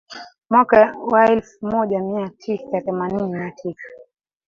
Mwaka 0.49 0.95
wa 1.11 1.31
elfu 1.31 1.65
moja 1.67 1.99
mia 1.99 2.29
tisa 2.29 2.81
themanini 2.81 3.29
na 3.31 3.51
tisa 3.51 3.89